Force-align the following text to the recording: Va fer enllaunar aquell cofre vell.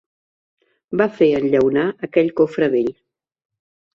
Va 1.01 1.07
fer 1.19 1.27
enllaunar 1.41 1.83
aquell 2.09 2.33
cofre 2.41 2.71
vell. 2.77 2.91